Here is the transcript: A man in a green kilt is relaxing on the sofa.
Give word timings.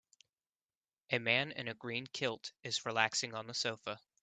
A 1.11 1.19
man 1.19 1.51
in 1.51 1.67
a 1.67 1.75
green 1.75 2.07
kilt 2.07 2.53
is 2.63 2.87
relaxing 2.87 3.35
on 3.35 3.45
the 3.45 3.53
sofa. 3.53 3.99